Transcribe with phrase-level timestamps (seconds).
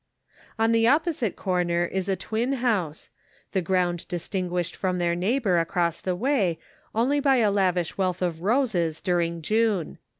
[0.57, 3.11] On the opposite corner is a twin house;
[3.51, 6.57] the ground distinguished from their neighbor across the way
[6.95, 8.47] only by a lavish wealth of Then and Now.
[8.47, 8.57] 483
[8.95, 9.97] roses during June.